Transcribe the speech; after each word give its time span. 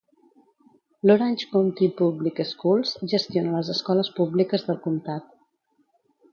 L'Orange 1.07 1.45
County 1.51 1.89
Public 1.99 2.41
Schools 2.53 2.95
gestiona 3.13 3.55
les 3.59 3.71
escoles 3.77 4.13
públiques 4.19 4.69
del 4.71 4.85
comtat. 4.89 5.33